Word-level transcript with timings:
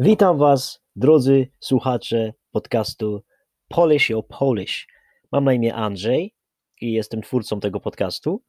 Witam 0.00 0.38
Was, 0.38 0.80
drodzy 0.96 1.48
słuchacze 1.60 2.32
podcastu 2.52 3.22
Polish 3.68 4.10
o 4.10 4.22
Polish. 4.22 4.86
Mam 5.32 5.44
na 5.44 5.52
imię 5.52 5.74
Andrzej 5.74 6.34
i 6.80 6.92
jestem 6.92 7.22
twórcą 7.22 7.60
tego 7.60 7.80
podcastu. 7.80 8.42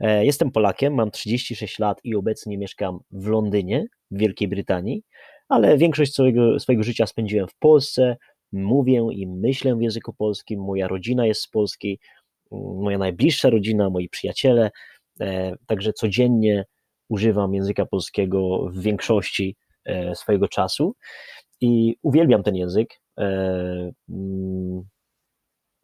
E, 0.00 0.24
jestem 0.24 0.50
Polakiem, 0.50 0.94
mam 0.94 1.10
36 1.10 1.78
lat 1.78 2.00
i 2.04 2.14
obecnie 2.14 2.58
mieszkam 2.58 2.98
w 3.10 3.26
Londynie, 3.26 3.86
w 4.10 4.18
Wielkiej 4.18 4.48
Brytanii, 4.48 5.02
ale 5.48 5.78
większość 5.78 6.12
swojego, 6.12 6.58
swojego 6.58 6.82
życia 6.82 7.06
spędziłem 7.06 7.48
w 7.48 7.54
Polsce. 7.54 8.16
Mówię 8.52 9.06
i 9.12 9.26
myślę 9.26 9.76
w 9.76 9.82
języku 9.82 10.12
polskim. 10.12 10.60
Moja 10.60 10.88
rodzina 10.88 11.26
jest 11.26 11.40
z 11.40 11.48
Polski, 11.48 11.98
moja 12.52 12.98
najbliższa 12.98 13.50
rodzina, 13.50 13.90
moi 13.90 14.08
przyjaciele. 14.08 14.70
E, 15.20 15.56
także 15.66 15.92
codziennie 15.92 16.64
używam 17.08 17.54
języka 17.54 17.86
polskiego 17.86 18.68
w 18.68 18.82
większości 18.82 19.56
swojego 20.14 20.48
czasu 20.48 20.94
i 21.62 21.96
uwielbiam 22.02 22.42
ten 22.42 22.56
język. 22.56 23.00
E, 23.18 23.24
mm, 24.08 24.82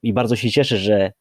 I 0.02 0.12
bardzo 0.12 0.37
się 0.37 0.51
cieszę, 0.51 0.77
że 0.77 1.12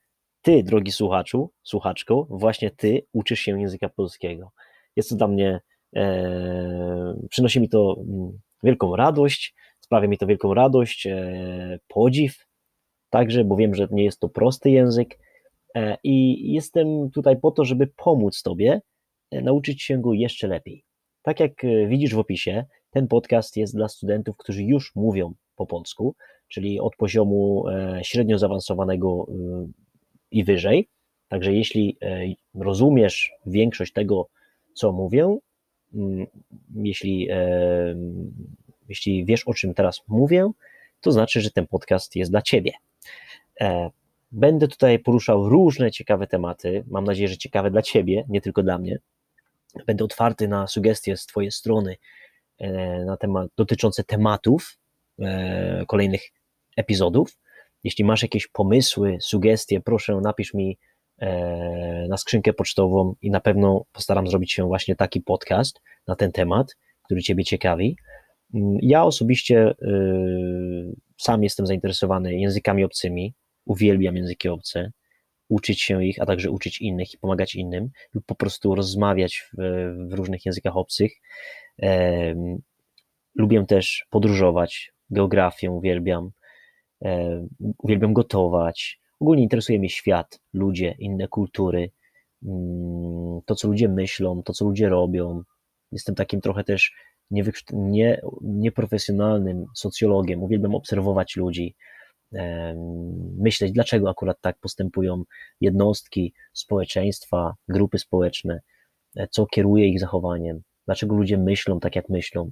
ty, 0.42 0.64
drogi 0.64 0.92
słuchaczu, 0.92 1.52
słuchaczko, 1.64 2.28
właśnie 2.30 2.72
ty 2.72 3.02
uczysz 3.14 3.40
się 3.40 3.62
języka 3.62 3.90
polskiego. 3.90 4.52
Jest 4.96 5.10
to 5.10 5.16
dla 5.16 5.28
mnie, 5.28 5.60
e, 5.96 7.28
przynosi 7.30 7.62
mi 7.62 7.70
to 7.70 7.96
mm, 8.00 8.40
wielką 8.64 8.96
radość, 8.96 9.56
sprawia 9.80 10.08
mi 10.08 10.18
to 10.18 10.28
wielką 10.28 10.54
radość, 10.54 11.08
podziw 11.88 12.46
także, 13.10 13.44
bo 13.44 13.56
wiem, 13.56 13.76
że 13.76 13.88
nie 13.92 14.04
jest 14.04 14.20
to 14.20 14.30
prosty 14.30 14.70
język 14.70 15.20
i 16.04 16.46
jestem 16.54 17.12
tutaj 17.12 17.40
po 17.40 17.52
to, 17.52 17.66
żeby 17.66 17.88
pomóc 17.88 18.42
tobie 18.42 18.82
nauczyć 19.32 19.84
się 19.84 20.02
go 20.02 20.14
jeszcze 20.14 20.48
lepiej. 20.48 20.87
Tak 21.28 21.40
jak 21.40 21.64
e, 21.64 21.88
widzisz 21.88 22.14
w 22.14 22.20
opisie, 22.20 22.66
ten 22.92 23.08
podcast 23.08 23.58
jest 23.58 23.76
dla 23.76 23.88
studentów, 23.88 24.38
którzy 24.38 24.64
już 24.64 24.96
mówią 24.96 25.34
po 25.56 25.66
polsku, 25.66 26.16
czyli 26.48 26.80
od 26.80 26.96
poziomu 26.96 27.68
e, 27.68 28.00
średnio 28.04 28.38
zaawansowanego 28.38 29.28
e, 29.30 29.34
i 30.32 30.44
wyżej. 30.44 30.88
Także 31.28 31.54
jeśli 31.54 31.98
rozumiesz 32.56 33.32
większość 33.46 33.94
tego, 33.94 34.28
co 34.74 34.92
mówię, 34.92 35.38
mm, 35.94 36.28
jeśli, 36.76 37.28
jeśli 38.90 39.26
wiesz, 39.26 39.48
o 39.48 39.54
czym 39.54 39.74
teraz 39.74 40.02
mówię, 40.08 40.52
to 41.02 41.12
znaczy, 41.12 41.42
że 41.42 41.52
ten 41.52 41.68
podcast 41.68 42.16
jest 42.16 42.32
dla 42.32 42.42
ciebie. 42.42 42.72
Będę 44.32 44.68
tutaj 44.68 45.00
poruszał 45.00 45.50
różne 45.50 45.92
ciekawe 45.92 46.28
tematy. 46.28 46.84
Mam 46.88 47.04
nadzieję, 47.04 47.28
że 47.28 47.38
ciekawe 47.38 47.72
dla 47.72 47.82
ciebie, 47.82 48.26
nie 48.30 48.42
tylko 48.42 48.64
dla 48.64 48.78
mnie. 48.78 49.00
Będę 49.86 50.04
otwarty 50.04 50.48
na 50.48 50.68
sugestie 50.68 51.18
z 51.18 51.26
Twojej 51.26 51.52
strony 51.52 51.96
e, 52.58 53.06
na 53.06 53.18
temat, 53.18 53.48
dotyczące 53.58 54.04
tematów 54.04 54.78
e, 55.20 55.86
kolejnych 55.88 56.22
epizodów. 56.78 57.38
Jeśli 57.84 58.06
masz 58.06 58.22
jakieś 58.22 58.48
pomysły, 58.48 59.18
sugestie, 59.22 59.82
proszę 59.82 60.20
napisz 60.22 60.54
mi 60.54 60.78
e, 61.18 62.08
na 62.10 62.18
skrzynkę 62.18 62.54
pocztową 62.54 63.16
i 63.22 63.32
na 63.32 63.40
pewno 63.40 63.86
postaram 63.92 64.28
zrobić 64.28 64.54
się 64.54 64.68
właśnie 64.68 64.96
taki 64.96 65.22
podcast 65.22 65.82
na 66.08 66.16
ten 66.16 66.32
temat, 66.32 66.76
który 67.04 67.22
Ciebie 67.22 67.44
ciekawi. 67.44 67.98
Mm, 68.54 68.78
ja 68.82 69.04
osobiście 69.04 69.76
sam 71.18 71.44
jestem 71.44 71.68
zainteresowany 71.68 72.36
językami 72.36 72.84
obcymi, 72.84 73.34
uwielbiam 73.66 74.16
języki 74.16 74.50
obce 74.50 74.92
uczyć 75.50 75.82
się 75.82 76.06
ich, 76.06 76.22
a 76.22 76.26
także 76.26 76.52
uczyć 76.52 76.82
innych 76.82 77.14
i 77.14 77.18
pomagać 77.18 77.56
innym, 77.56 77.90
lub 78.14 78.26
po 78.26 78.36
prostu 78.36 78.76
rozmawiać 78.76 79.44
w, 79.54 79.58
w 80.10 80.14
różnych 80.14 80.46
językach 80.46 80.78
obcych. 80.78 81.12
E, 81.82 82.36
lubię 83.36 83.66
też 83.66 84.06
podróżować, 84.10 84.92
geografię 85.10 85.72
uwielbiam, 85.72 86.32
e, 87.06 87.46
uwielbiam 87.78 88.14
gotować. 88.14 89.00
Ogólnie 89.20 89.44
interesuje 89.44 89.80
mnie 89.80 89.90
świat, 89.90 90.40
ludzie, 90.54 90.96
inne 91.00 91.28
kultury, 91.28 91.92
mm, 92.44 93.42
to 93.46 93.56
co 93.56 93.68
ludzie 93.68 93.90
myślą, 93.90 94.44
to 94.44 94.54
co 94.54 94.66
ludzie 94.66 94.90
robią. 94.90 95.44
Jestem 95.92 96.16
takim 96.16 96.42
trochę 96.42 96.64
też 96.64 96.94
nie, 97.72 98.22
nieprofesjonalnym 98.42 99.66
socjologiem. 99.76 100.44
Uwielbiam 100.44 100.76
obserwować 100.76 101.36
ludzi, 101.36 101.76
myśleć, 103.38 103.72
dlaczego 103.72 104.10
akurat 104.10 104.42
tak 104.42 104.60
postępują 104.60 105.24
jednostki, 105.62 106.34
społeczeństwa, 106.54 107.54
grupy 107.68 108.00
społeczne, 108.00 108.60
e, 109.16 109.28
co 109.32 109.46
kieruje 109.46 109.88
ich 109.88 110.00
zachowaniem, 110.00 110.62
dlaczego 110.86 111.16
ludzie 111.16 111.38
myślą 111.38 111.80
tak, 111.80 111.96
jak 111.96 112.10
myślą. 112.10 112.52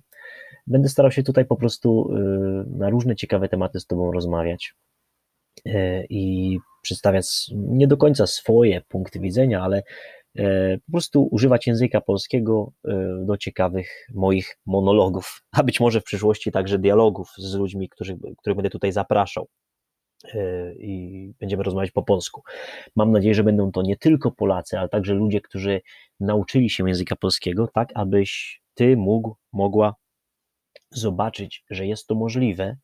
Będę 0.68 0.90
starał 0.90 1.12
się 1.12 1.24
tutaj 1.24 1.46
po 1.46 1.56
prostu 1.56 2.12
y, 2.12 2.78
na 2.78 2.90
różne 2.90 3.16
ciekawe 3.16 3.50
tematy 3.50 3.80
z 3.80 3.86
Tobą 3.86 4.12
rozmawiać 4.12 4.74
e, 5.66 6.06
i 6.06 6.58
przedstawiać 6.82 7.26
nie 7.56 7.88
do 7.88 7.98
końca 7.98 8.28
swoje 8.28 8.82
punkty 8.82 9.20
widzenia, 9.20 9.62
ale 9.62 9.84
e, 10.36 10.78
po 10.78 10.92
prostu 10.92 11.28
używać 11.32 11.68
języka 11.68 12.02
polskiego 12.02 12.72
do 13.26 13.38
ciekawych 13.38 14.08
moich 14.14 14.58
monologów, 14.66 15.42
a 15.52 15.64
być 15.64 15.80
może 15.80 16.02
w 16.02 16.04
przyszłości 16.04 16.52
także 16.52 16.80
dialogów 16.80 17.30
z 17.38 17.56
ludźmi, 17.56 17.90
których, 17.90 18.18
których 18.38 18.56
będę 18.58 18.70
tutaj 18.70 18.92
zapraszał. 18.92 19.48
E, 20.34 20.74
i 20.76 21.34
będziemy 21.40 21.64
rozmawiać 21.64 21.92
po 21.92 22.04
polsku. 22.04 22.42
Mam 22.96 23.12
nadzieję, 23.12 23.36
że 23.36 23.44
będą 23.44 23.72
to 23.72 23.82
nie 23.82 23.98
tylko 23.98 24.32
Polacy, 24.32 24.80
ale 24.80 24.90
także 24.90 25.14
ludzie, 25.14 25.42
którzy 25.42 25.82
nauczyli 26.20 26.70
się 26.70 26.88
języka 26.88 27.16
polskiego, 27.16 27.68
tak 27.74 27.90
abyś 27.96 28.62
ty 28.74 28.98
mógł, 28.98 29.36
mogła 29.54 29.96
zobaczyć, 30.92 31.64
że 31.70 31.88
jest 31.88 32.08
to 32.08 32.16
możliwe. 32.16 32.78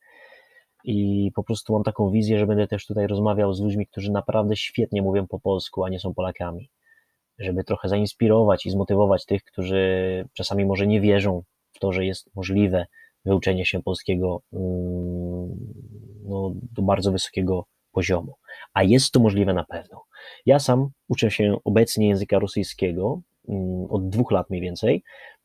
I 0.84 1.31
po 1.35 1.44
prostu 1.44 1.74
mam 1.74 1.84
taką 1.84 2.12
wizję, 2.12 2.40
że 2.40 2.47
będę 2.47 2.68
też 2.68 2.85
tutaj 2.85 3.07
rozmawiał 3.07 3.53
z 3.53 3.62
ludźmi, 3.62 3.88
którzy 3.88 4.12
naprawdę 4.12 4.56
świetnie 4.56 5.02
mówią 5.02 5.28
po 5.28 5.40
polsku, 5.40 5.84
a 5.84 5.90
nie 5.90 6.00
są 6.00 6.13
Polakami. 6.13 6.69
Żeby 7.40 7.63
trochę 7.63 7.90
zainspirować 7.90 8.66
i 8.66 8.72
zmotywować 8.72 9.25
tych, 9.25 9.44
którzy 9.44 10.25
czasami 10.34 10.66
może 10.66 10.88
nie 10.88 11.02
wierzą 11.02 11.44
w 11.72 11.79
to, 11.79 11.91
że 11.91 12.06
jest 12.06 12.35
możliwe 12.35 12.85
wyuczenie 13.25 13.66
się 13.66 13.84
polskiego 13.84 14.41
mm, 14.53 15.50
no, 16.31 16.52
do 16.72 16.81
bardzo 16.81 17.12
wysokiego 17.12 17.66
poziomu. 17.92 18.34
A 18.74 18.84
jest 18.84 19.12
to 19.12 19.19
możliwe 19.19 19.53
na 19.53 19.64
pewno. 19.64 20.03
Ja 20.46 20.59
sam 20.59 20.90
uczę 21.08 21.31
się 21.31 21.56
obecnie 21.64 22.08
języka 22.08 22.40
rosyjskiego 22.40 23.22
mm, 23.50 23.86
od 23.90 24.09
dwóch 24.09 24.31
lat 24.31 24.50
mniej 24.50 24.62
więcej. 24.62 25.03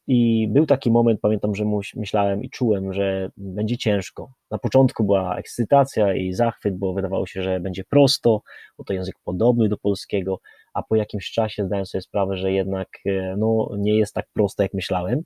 I 0.08 0.48
był 0.48 0.66
taki 0.66 0.90
moment, 0.90 1.20
pamiętam, 1.20 1.54
że 1.54 1.64
myślałem 1.96 2.42
i 2.42 2.50
czułem, 2.50 2.92
że 2.92 3.30
będzie 3.36 3.78
ciężko. 3.78 4.32
Na 4.50 4.58
początku 4.58 5.04
była 5.04 5.36
ekscytacja 5.36 6.14
i 6.14 6.32
zachwyt, 6.32 6.78
bo 6.78 6.94
wydawało 6.94 7.26
się, 7.26 7.42
że 7.42 7.60
będzie 7.60 7.84
prosto, 7.84 8.42
bo 8.78 8.84
to 8.84 8.92
język 8.92 9.16
podobny 9.24 9.68
do 9.68 9.76
polskiego, 9.76 10.40
a 10.74 10.82
po 10.82 10.96
jakimś 10.96 11.30
czasie 11.30 11.64
zdałem 11.66 11.86
sobie 11.86 12.02
sprawę, 12.02 12.36
że 12.36 12.52
jednak 12.52 12.88
e, 13.06 13.34
no, 13.38 13.68
nie 13.78 13.98
jest 13.98 14.14
tak 14.14 14.26
prosto, 14.32 14.62
jak 14.62 14.74
myślałem 14.74 15.22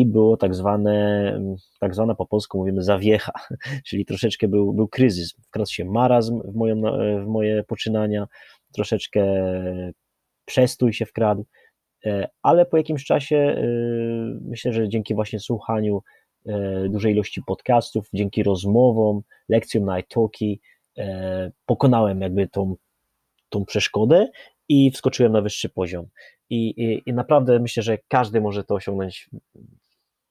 i 0.00 0.06
było 0.06 0.36
tak 0.36 0.54
zwane, 0.54 1.40
tak 1.80 1.94
zwana 1.94 2.14
po 2.14 2.26
polsku 2.26 2.58
mówimy 2.58 2.82
zawiecha, 2.82 3.32
czyli 3.86 4.04
troszeczkę 4.04 4.48
był, 4.48 4.72
był 4.72 4.88
kryzys, 4.88 5.34
wkradł 5.46 5.70
się 5.70 5.84
marazm 5.84 6.40
w, 6.44 6.54
moją, 6.54 6.82
w 7.24 7.26
moje 7.26 7.64
poczynania, 7.64 8.26
troszeczkę 8.72 9.22
przestój 10.44 10.92
się 10.92 11.06
wkradł, 11.06 11.46
e, 12.06 12.28
ale 12.42 12.66
po 12.66 12.76
jakimś 12.76 13.04
czasie 13.04 13.36
e, 13.36 13.64
myślę, 14.40 14.72
że 14.72 14.88
dzięki 14.88 15.14
właśnie 15.14 15.40
słuchaniu 15.40 16.02
e, 16.46 16.88
dużej 16.88 17.12
ilości 17.12 17.42
podcastów, 17.46 18.08
dzięki 18.14 18.42
rozmowom, 18.42 19.22
lekcjom 19.48 19.84
na 19.84 19.98
iTalki 19.98 20.60
pokonałem 21.66 22.20
jakby 22.20 22.48
tą, 22.48 22.74
tą 23.48 23.64
przeszkodę 23.64 24.28
i 24.68 24.90
wskoczyłem 24.90 25.32
na 25.32 25.42
wyższy 25.42 25.68
poziom. 25.68 26.06
I, 26.50 26.68
i, 26.68 27.02
I, 27.06 27.12
naprawdę 27.12 27.60
myślę, 27.60 27.82
że 27.82 27.98
każdy 28.08 28.40
może 28.40 28.64
to 28.64 28.74
osiągnąć 28.74 29.30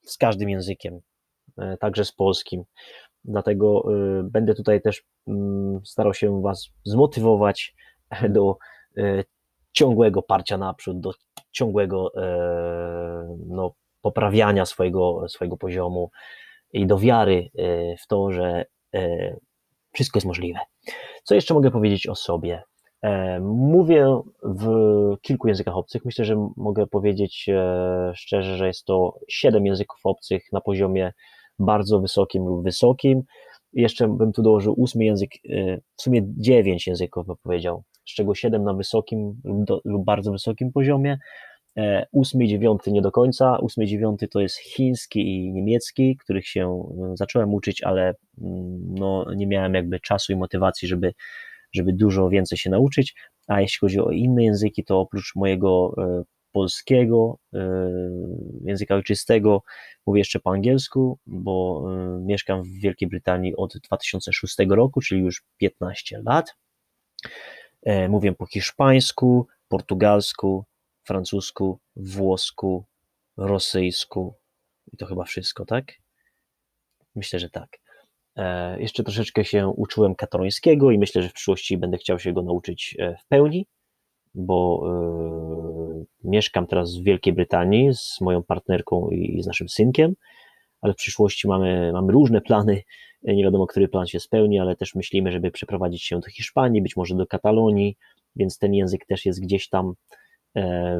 z 0.06 0.18
każdym 0.18 0.50
językiem, 0.50 1.00
e, 1.58 1.78
także 1.78 2.06
z 2.06 2.12
polskim. 2.12 2.64
Dlatego 3.24 3.84
e, 3.88 4.24
będę 4.24 4.54
tutaj 4.56 4.82
też 4.82 5.04
mm, 5.28 5.80
starał 5.86 6.14
się 6.14 6.42
Was 6.42 6.70
zmotywować 6.84 7.76
do 8.30 8.58
e, 8.98 9.24
ciągłego 9.72 10.22
parcia 10.22 10.58
naprzód, 10.58 11.00
do 11.00 11.12
ciągłego 11.52 12.12
no, 13.48 13.74
poprawiania 14.02 14.66
swojego, 14.66 15.30
swojego 15.30 15.58
poziomu 15.58 16.12
i 16.74 16.88
do 16.88 16.98
wiary 17.00 17.50
w 18.04 18.08
to, 18.08 18.32
że 18.32 18.66
wszystko 19.94 20.18
jest 20.18 20.28
możliwe. 20.28 20.60
Co 21.24 21.36
jeszcze 21.36 21.54
mogę 21.54 21.72
powiedzieć 21.72 22.08
o 22.08 22.16
sobie? 22.16 22.64
E, 23.06 23.40
mówię 23.40 24.22
w 24.44 24.66
kilku 25.22 25.48
językach 25.48 25.78
obcych. 25.78 26.06
Myślę, 26.06 26.26
że 26.26 26.50
mogę 26.58 26.88
powiedzieć 26.88 27.50
e, 27.50 28.12
szczerze, 28.16 28.58
że 28.58 28.68
jest 28.68 28.86
to 28.86 29.20
siedem 29.28 29.66
języków 29.66 30.00
obcych 30.04 30.44
na 30.52 30.62
poziomie 30.62 31.14
bardzo 31.60 32.00
wysokim 32.00 32.48
lub 32.48 32.64
wysokim. 32.64 33.22
Jeszcze 33.74 34.08
bym 34.08 34.32
tu 34.32 34.42
dołożył 34.42 34.74
ósmy 34.78 35.06
język, 35.06 35.32
e, 35.50 35.78
w 35.96 36.02
sumie 36.02 36.22
dziewięć 36.38 36.88
języków 36.88 37.28
bym 37.28 37.36
powiedział, 37.44 37.84
z 38.06 38.16
czego 38.16 38.36
siedem 38.36 38.64
na 38.64 38.74
wysokim 38.74 39.42
lub, 39.86 40.06
bardzo 40.06 40.32
wysokim 40.32 40.72
poziomie 40.72 41.18
Ósmy 42.12 42.44
i 42.44 42.48
dziewiąty 42.48 42.92
nie 42.92 43.02
do 43.02 43.12
końca. 43.12 43.58
Ósmy 43.58 43.84
i 43.84 43.88
dziewiąty 43.88 44.28
to 44.28 44.40
jest 44.40 44.58
chiński 44.58 45.20
i 45.20 45.54
niemiecki, 45.54 46.18
których 46.18 46.48
się 46.48 46.84
zacząłem 47.14 47.54
uczyć, 47.54 47.84
ale 47.84 48.14
mm, 48.42 48.96
no, 48.96 49.26
nie 49.36 49.48
miałem 49.48 49.74
jakby 49.74 50.00
czasu 50.00 50.34
i 50.34 50.36
motywacji, 50.36 50.88
żeby, 50.88 51.14
żeby 51.76 51.94
dużo 51.94 52.30
więcej 52.30 52.58
się 52.58 52.70
nauczyć. 52.70 53.16
A 53.48 53.62
jeśli 53.62 53.80
chodzi 53.80 54.00
o 54.00 54.12
inne 54.12 54.44
języki, 54.44 54.84
to 54.84 55.00
oprócz 55.00 55.36
mojego 55.36 55.96
polskiego, 56.52 57.38
języka 58.62 58.96
ojczystego, 58.96 59.64
mówię 60.06 60.20
jeszcze 60.20 60.40
po 60.40 60.52
angielsku, 60.52 61.20
bo 61.26 61.84
mieszkam 62.22 62.64
w 62.64 62.68
Wielkiej 62.68 63.10
Brytanii 63.10 63.56
od 63.56 63.78
2006 63.78 64.56
roku, 64.70 65.02
czyli 65.02 65.22
już 65.22 65.44
15 65.58 66.22
lat. 66.26 66.56
Mówię 68.10 68.34
po 68.34 68.46
hiszpańsku, 68.46 69.48
portugalsku, 69.68 70.66
francusku, 71.04 71.80
włosku, 71.96 72.86
rosyjsku 73.38 74.34
i 74.94 74.98
to 74.98 75.06
chyba 75.06 75.24
wszystko, 75.24 75.66
tak? 75.66 75.94
Myślę, 77.16 77.40
że 77.40 77.50
tak. 77.50 77.70
E, 78.36 78.80
jeszcze 78.82 79.04
troszeczkę 79.04 79.46
się 79.46 79.68
uczyłem 79.68 80.16
katalońskiego 80.16 80.92
i 80.92 80.98
myślę, 80.98 81.22
że 81.22 81.30
w 81.30 81.34
przyszłości 81.34 81.78
będę 81.78 81.98
chciał 81.98 82.20
się 82.20 82.34
go 82.34 82.42
nauczyć 82.42 82.96
e, 83.00 83.16
w 83.18 83.28
pełni, 83.28 83.68
bo 84.34 84.84
e, 84.88 86.06
mieszkam 86.24 86.68
teraz 86.68 86.98
w 86.98 87.04
Wielkiej 87.04 87.34
Brytanii 87.34 87.94
z 87.94 88.22
moją 88.22 88.44
partnerką 88.44 89.10
i 89.10 89.44
z 89.44 89.48
naszym 89.48 89.70
synkiem, 89.70 90.14
ale 90.82 90.94
w 90.94 90.96
przyszłości 90.96 91.48
mamy, 91.48 91.92
mamy 91.94 92.14
różne 92.14 92.42
plany. 92.42 92.82
Nie 93.24 93.44
wiadomo, 93.44 93.68
który 93.68 93.88
plan 93.88 94.08
się 94.08 94.20
spełni, 94.20 94.60
ale 94.60 94.76
też 94.76 94.96
myślimy, 94.96 95.32
żeby 95.32 95.52
przeprowadzić 95.52 96.04
się 96.04 96.20
do 96.20 96.30
Hiszpanii, 96.30 96.82
być 96.82 96.96
może 96.96 97.16
do 97.16 97.28
Katalonii, 97.28 97.98
więc 98.36 98.58
ten 98.58 98.74
język 98.74 99.06
też 99.06 99.26
jest 99.26 99.42
gdzieś 99.42 99.70
tam 99.70 99.94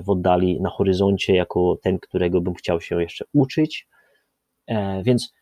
w 0.06 0.10
oddali 0.10 0.62
na 0.62 0.70
horyzoncie, 0.70 1.36
jako 1.36 1.78
ten, 1.82 2.00
którego 2.00 2.42
bym 2.42 2.54
chciał 2.54 2.82
się 2.82 3.02
jeszcze 3.02 3.26
uczyć. 3.34 3.88
Więc 5.04 5.34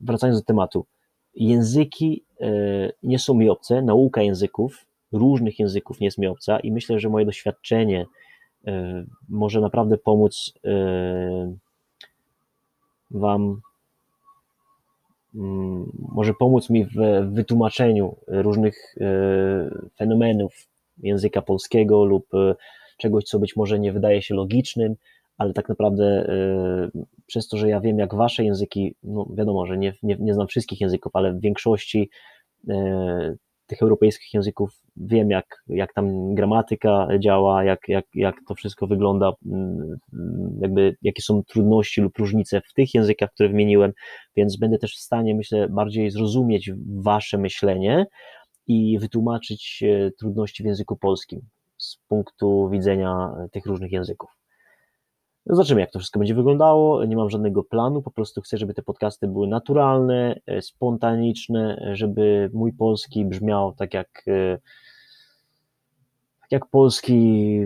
wracając 0.00 0.40
do 0.40 0.44
tematu, 0.44 0.86
języki 1.34 2.24
e, 2.40 2.46
nie 3.02 3.18
są 3.18 3.34
mi 3.34 3.48
obce, 3.50 3.82
nauka 3.82 4.22
języków, 4.22 4.86
różnych 5.12 5.58
języków 5.58 6.00
nie 6.00 6.06
jest 6.06 6.18
mi 6.18 6.26
obca 6.26 6.60
i 6.60 6.72
myślę, 6.72 7.00
że 7.00 7.08
moje 7.08 7.26
doświadczenie 7.26 8.06
może 9.28 9.60
naprawdę 9.60 9.98
pomóc 9.98 10.52
Wam, 13.10 13.60
mm, 15.34 15.92
może 16.12 16.34
pomóc 16.34 16.70
mi 16.70 16.84
w 16.84 16.96
wytłumaczeniu 17.32 18.16
różnych 18.26 18.94
fenomenów 19.98 20.68
języka 21.02 21.42
polskiego 21.42 22.04
lub 22.04 22.34
e, 22.34 22.54
czegoś, 22.98 23.24
co 23.24 23.38
być 23.38 23.56
może 23.56 23.78
nie 23.78 23.92
wydaje 23.92 24.22
się 24.22 24.34
logicznym, 24.34 24.96
ale 25.38 25.52
tak 25.52 25.68
naprawdę 25.68 26.04
e, 26.04 27.02
przez 27.26 27.48
to, 27.48 27.56
że 27.56 27.68
ja 27.68 27.80
wiem, 27.80 27.98
jak 27.98 28.14
wasze 28.14 28.44
języki, 28.44 28.94
no 29.02 29.26
wiadomo, 29.34 29.66
że 29.66 29.78
nie, 29.78 29.92
nie, 30.02 30.16
nie 30.20 30.34
znam 30.34 30.46
wszystkich 30.46 30.80
języków, 30.80 31.16
ale 31.16 31.32
w 31.32 31.40
większości 31.40 32.10
e, 32.68 33.34
tych 33.66 33.82
europejskich 33.82 34.34
języków 34.34 34.70
wiem, 34.96 35.30
jak, 35.30 35.62
jak 35.68 35.94
tam 35.94 36.34
gramatyka 36.34 37.08
działa, 37.18 37.64
jak, 37.64 37.88
jak, 37.88 38.04
jak 38.14 38.34
to 38.48 38.54
wszystko 38.54 38.86
wygląda, 38.86 39.32
mm, 39.46 39.98
jakby 40.60 40.96
jakie 41.02 41.22
są 41.22 41.42
trudności 41.44 42.00
lub 42.00 42.18
różnice 42.18 42.60
w 42.60 42.74
tych 42.74 42.94
językach, 42.94 43.30
które 43.32 43.48
wymieniłem, 43.48 43.92
więc 44.36 44.56
będę 44.56 44.78
też 44.78 44.96
w 44.96 45.00
stanie, 45.00 45.34
myślę, 45.34 45.68
bardziej 45.68 46.10
zrozumieć 46.10 46.70
wasze 46.86 47.38
myślenie, 47.38 48.06
i 48.68 48.98
wytłumaczyć 48.98 49.84
trudności 50.18 50.62
w 50.62 50.66
języku 50.66 50.96
polskim 50.96 51.40
z 51.78 51.96
punktu 52.08 52.68
widzenia 52.72 53.30
tych 53.52 53.66
różnych 53.66 53.92
języków. 53.92 54.37
Zobaczymy, 55.46 55.80
jak 55.80 55.90
to 55.90 55.98
wszystko 55.98 56.18
będzie 56.18 56.34
wyglądało. 56.34 57.04
Nie 57.04 57.16
mam 57.16 57.30
żadnego 57.30 57.64
planu, 57.64 58.02
po 58.02 58.10
prostu 58.10 58.40
chcę, 58.40 58.58
żeby 58.58 58.74
te 58.74 58.82
podcasty 58.82 59.28
były 59.28 59.48
naturalne, 59.48 60.40
e, 60.46 60.62
spontaniczne, 60.62 61.90
żeby 61.92 62.50
mój 62.52 62.72
polski 62.72 63.24
brzmiał 63.24 63.74
tak 63.74 63.94
jak, 63.94 64.22
e, 64.26 64.58
tak 66.40 66.52
jak 66.52 66.66
polski, 66.66 67.60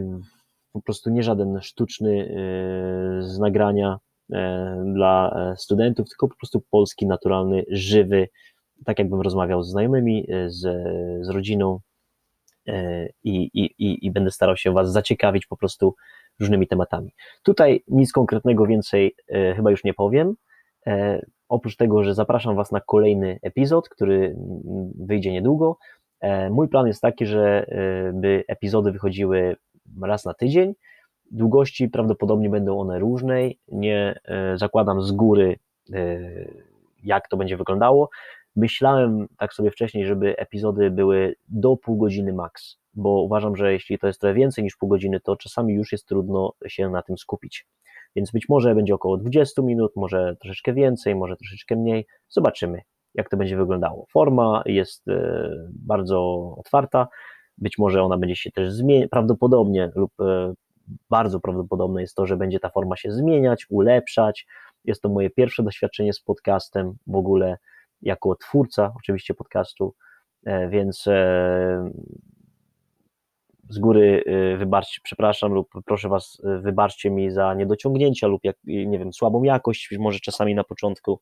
po 0.73 0.83
prostu 0.83 1.11
nie 1.11 1.23
żaden 1.23 1.61
sztuczny 1.63 2.11
e, 2.21 3.23
z 3.23 3.39
nagrania 3.39 3.99
dla 4.95 5.37
studentów, 5.57 6.09
tylko 6.09 6.29
po 6.29 6.37
prostu 6.37 6.63
polski, 6.71 7.07
naturalny, 7.07 7.65
żywy, 7.69 8.29
tak 8.85 8.99
jakbym 8.99 9.21
rozmawiał 9.21 9.63
z 9.63 9.71
znajomymi, 9.71 10.27
e, 10.31 10.51
z, 10.51 10.61
z 11.27 11.29
rodziną 11.29 11.81
e, 12.69 13.09
i, 13.25 13.51
i, 13.55 14.07
i 14.07 14.11
będę 14.11 14.31
starał 14.31 14.57
się 14.57 14.73
Was 14.73 14.93
zaciekawić 14.93 15.47
po 15.47 15.57
prostu 15.57 15.95
różnymi 16.43 16.67
tematami. 16.69 17.15
Tutaj 17.43 17.85
nic 17.89 18.13
konkretnego 18.13 18.67
więcej 18.67 19.15
e, 19.29 19.55
chyba 19.55 19.71
już 19.71 19.85
nie 19.85 19.95
powiem. 19.95 20.35
Oprócz 21.49 21.77
tego, 21.77 22.05
że 22.05 22.15
zapraszam 22.15 22.57
Was 22.57 22.73
na 22.73 22.81
kolejny 22.81 23.39
epizod, 23.43 23.89
który 23.89 24.37
wyjdzie 24.99 25.33
niedługo. 25.33 25.79
Mój 26.51 26.69
plan 26.69 26.87
jest 26.87 27.01
taki, 27.01 27.27
że 27.27 27.67
by 28.15 28.45
epizody 28.49 28.93
wychodziły 28.93 29.57
raz 30.03 30.25
na 30.25 30.35
tydzień. 30.35 30.75
Długości 31.31 31.89
prawdopodobnie 31.89 32.51
będą 32.51 32.81
one 32.81 32.99
różnej. 32.99 33.59
Nie 33.69 34.21
zakładam 34.55 35.03
z 35.03 35.13
góry, 35.13 35.59
jak 37.03 37.29
to 37.29 37.37
będzie 37.37 37.57
wyglądało. 37.57 38.11
Myślałem 38.57 39.27
tak 39.39 39.55
sobie 39.55 39.71
wcześniej, 39.71 40.07
żeby 40.07 40.37
epizody 40.37 40.91
były 40.91 41.35
do 41.49 41.77
pół 41.77 41.97
godziny 41.97 42.33
max, 42.33 42.79
bo 42.95 43.23
uważam, 43.23 43.57
że 43.57 43.73
jeśli 43.73 43.99
to 43.99 44.07
jest 44.07 44.21
trochę 44.21 44.35
więcej 44.35 44.65
niż 44.65 44.77
pół 44.77 44.89
godziny, 44.89 45.21
to 45.21 45.37
czasami 45.37 45.75
już 45.75 45.93
jest 45.93 46.07
trudno 46.07 46.53
się 46.67 46.89
na 46.91 47.03
tym 47.03 47.19
skupić. 47.19 47.67
Więc 48.17 48.31
być 48.31 48.49
może 48.49 48.75
będzie 48.75 48.95
około 48.95 49.17
20 49.17 49.63
minut, 49.63 49.93
może 49.97 50.37
troszeczkę 50.41 50.73
więcej, 50.73 51.15
może 51.15 51.37
troszeczkę 51.37 51.77
mniej. 51.77 52.07
Zobaczymy, 52.29 52.81
jak 53.15 53.29
to 53.29 53.37
będzie 53.37 53.57
wyglądało. 53.57 54.07
Forma 54.11 54.63
jest 54.67 55.09
e, 55.09 55.49
bardzo 55.71 56.49
otwarta, 56.59 57.09
być 57.59 57.79
może 57.79 58.03
ona 58.03 58.19
będzie 58.19 58.37
się 58.37 58.51
też 58.51 58.73
zmieniać, 58.73 59.11
prawdopodobnie 59.11 59.91
lub 59.95 60.13
e, 60.21 60.55
bardzo 61.11 61.41
prawdopodobne 61.41 62.01
jest 62.01 62.17
to, 62.17 62.27
że 62.27 62.37
będzie 62.37 62.61
ta 62.61 62.71
forma 62.71 62.97
się 62.97 63.13
zmieniać, 63.13 63.67
ulepszać. 63.71 64.47
Jest 64.85 65.03
to 65.03 65.09
moje 65.09 65.31
pierwsze 65.31 65.63
doświadczenie 65.63 66.13
z 66.13 66.21
podcastem 66.21 66.95
w 67.07 67.17
ogóle 67.17 67.59
jako 68.03 68.37
twórca 68.37 68.93
oczywiście 68.97 69.35
podcastu, 69.35 69.95
e, 70.45 70.69
więc 70.69 71.09
z 73.73 73.79
góry 73.79 74.25
e, 74.27 74.57
wybaczcie, 74.57 75.01
przepraszam 75.05 75.53
lub 75.53 75.69
proszę 75.85 76.09
Was, 76.09 76.43
wybaczcie 76.45 77.11
mi 77.11 77.31
za 77.31 77.55
niedociągnięcia 77.55 78.27
lub 78.27 78.45
jak, 78.45 78.57
nie 78.65 78.99
wiem, 78.99 79.13
słabą 79.13 79.43
jakość, 79.43 79.89
może 79.99 80.21
czasami 80.21 80.55
na 80.55 80.65
początku 80.65 81.21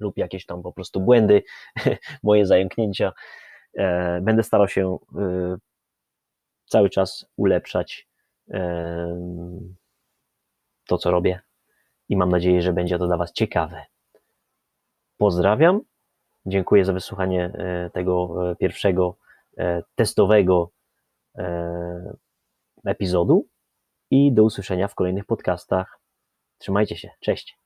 lub 0.00 0.18
jakieś 0.18 0.46
tam 0.46 0.62
po 0.62 0.72
prostu 0.72 1.00
błędy, 1.00 1.42
moje 2.22 2.46
zająknięcia. 2.46 3.12
Będę 4.22 4.42
starał 4.42 4.68
się 4.68 4.98
cały 6.66 6.90
czas 6.90 7.26
ulepszać 7.36 8.08
to, 10.86 10.98
co 10.98 11.10
robię 11.10 11.40
i 12.08 12.16
mam 12.16 12.30
nadzieję, 12.30 12.62
że 12.62 12.72
będzie 12.72 12.98
to 12.98 13.06
dla 13.06 13.16
Was 13.16 13.32
ciekawe. 13.32 13.82
Pozdrawiam 15.16 15.80
Dziękuję 16.46 16.84
za 16.84 16.92
wysłuchanie 16.92 17.44
e, 17.44 17.90
tego 17.90 18.34
e, 18.50 18.56
pierwszego 18.56 19.16
e, 19.58 19.82
testowego 19.94 20.70
epizodu 22.84 23.48
i 24.10 24.32
do 24.32 24.44
usłyszenia 24.44 24.88
w 24.88 24.94
kolejnych 24.94 25.24
podcastach. 25.24 26.00
Trzymajcie 26.58 26.96
się. 26.96 27.10
Cześć. 27.20 27.65